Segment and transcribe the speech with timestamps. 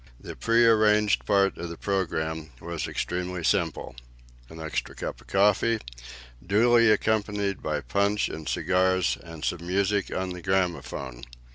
[0.19, 3.95] The pre arranged part of the programme was extremely simple:
[4.49, 5.77] an extra cup of coffee,
[6.43, 11.23] duly accompanied by punch and cigars, and some music on the gramophone.